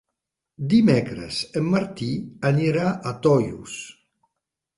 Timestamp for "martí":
1.73-2.07